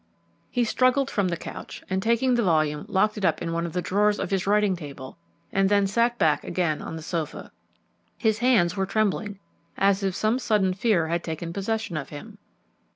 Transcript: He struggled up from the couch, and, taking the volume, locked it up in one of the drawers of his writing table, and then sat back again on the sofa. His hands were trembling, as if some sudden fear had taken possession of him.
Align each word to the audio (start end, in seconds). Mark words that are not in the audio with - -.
He 0.49 0.63
struggled 0.63 1.09
up 1.09 1.13
from 1.13 1.27
the 1.27 1.37
couch, 1.37 1.83
and, 1.87 2.01
taking 2.01 2.33
the 2.33 2.41
volume, 2.41 2.85
locked 2.89 3.19
it 3.19 3.23
up 3.23 3.39
in 3.39 3.53
one 3.53 3.67
of 3.67 3.73
the 3.73 3.83
drawers 3.83 4.17
of 4.19 4.31
his 4.31 4.47
writing 4.47 4.75
table, 4.75 5.19
and 5.51 5.69
then 5.69 5.85
sat 5.85 6.17
back 6.17 6.43
again 6.43 6.81
on 6.81 6.95
the 6.95 7.03
sofa. 7.03 7.51
His 8.17 8.39
hands 8.39 8.75
were 8.75 8.87
trembling, 8.87 9.37
as 9.77 10.01
if 10.01 10.15
some 10.15 10.39
sudden 10.39 10.73
fear 10.73 11.07
had 11.09 11.23
taken 11.23 11.53
possession 11.53 11.97
of 11.97 12.09
him. 12.09 12.39